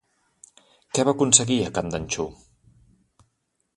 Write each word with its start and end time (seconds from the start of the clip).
Què 0.97 1.05
va 1.09 1.13
aconseguir 1.17 1.59
a 1.65 1.69
Candanchú? 1.75 2.29